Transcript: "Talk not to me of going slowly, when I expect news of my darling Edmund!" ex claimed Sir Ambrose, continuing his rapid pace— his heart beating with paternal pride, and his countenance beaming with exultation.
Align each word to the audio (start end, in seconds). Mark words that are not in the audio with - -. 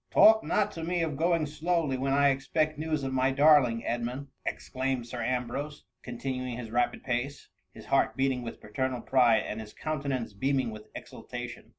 "Talk 0.09 0.43
not 0.43 0.71
to 0.71 0.83
me 0.83 1.03
of 1.03 1.15
going 1.15 1.45
slowly, 1.45 1.95
when 1.95 2.11
I 2.11 2.29
expect 2.29 2.79
news 2.79 3.03
of 3.03 3.13
my 3.13 3.29
darling 3.29 3.85
Edmund!" 3.85 4.29
ex 4.47 4.67
claimed 4.67 5.05
Sir 5.05 5.21
Ambrose, 5.21 5.85
continuing 6.01 6.57
his 6.57 6.71
rapid 6.71 7.03
pace— 7.03 7.49
his 7.75 7.85
heart 7.85 8.17
beating 8.17 8.41
with 8.41 8.61
paternal 8.61 9.01
pride, 9.01 9.43
and 9.45 9.61
his 9.61 9.73
countenance 9.73 10.33
beaming 10.33 10.71
with 10.71 10.87
exultation. 10.95 11.69